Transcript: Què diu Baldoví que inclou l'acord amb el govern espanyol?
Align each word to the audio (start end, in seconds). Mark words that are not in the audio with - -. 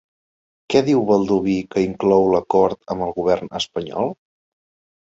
Què 0.73 0.81
diu 0.87 1.03
Baldoví 1.09 1.59
que 1.75 1.85
inclou 1.89 2.27
l'acord 2.33 2.81
amb 2.97 3.07
el 3.11 3.17
govern 3.21 3.55
espanyol? 3.63 4.15